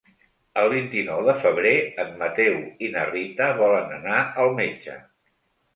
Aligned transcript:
El 0.61 0.69
vint-i-nou 0.73 1.21
de 1.27 1.35
febrer 1.43 1.73
en 2.05 2.17
Mateu 2.23 2.59
i 2.87 2.91
na 2.97 3.07
Rita 3.13 3.53
volen 3.63 3.95
anar 4.01 4.27
al 4.47 4.55
metge. 4.65 4.99